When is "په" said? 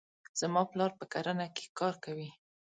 0.99-1.05